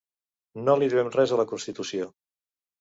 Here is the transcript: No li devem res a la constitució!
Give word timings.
No 0.69 0.75
li 0.79 0.87
devem 0.95 1.13
res 1.17 1.35
a 1.37 1.41
la 1.43 1.47
constitució! 1.55 2.11